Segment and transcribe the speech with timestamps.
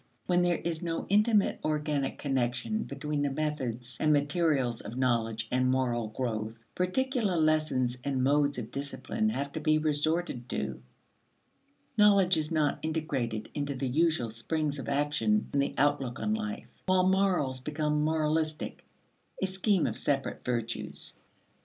[0.25, 5.69] When there is no intimate organic connection between the methods and materials of knowledge and
[5.69, 10.81] moral growth, particular lessons and modes of discipline have to be resorted to:
[11.99, 16.73] knowledge is not integrated into the usual springs of action and the outlook on life,
[16.87, 18.83] while morals become moralistic
[19.39, 21.13] a scheme of separate virtues.